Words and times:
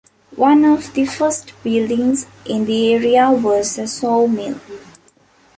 One 0.35 0.65
of 0.65 0.95
the 0.95 1.05
first 1.05 1.53
buildings 1.63 2.25
in 2.47 2.65
the 2.65 2.95
area 2.95 3.29
was 3.29 3.77
a 3.77 3.85
sawmill. 3.87 4.59